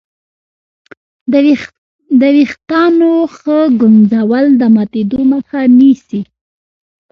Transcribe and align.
د 2.19 2.21
وېښتانو 2.35 3.11
ښه 3.35 3.57
ږمنځول 3.79 4.45
د 4.59 4.61
ماتېدو 4.75 5.19
مخه 5.31 5.59
نیسي. 5.77 6.21